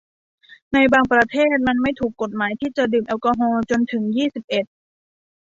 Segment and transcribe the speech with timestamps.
[0.73, 4.65] ในบางประเทศมันไม่ถูกกฎหมายที่จะดื่มแอลกอฮอล์จนถึงยี่สิบเอ็ด